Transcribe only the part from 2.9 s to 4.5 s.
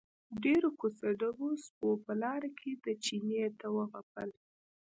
چیني ته وغپل.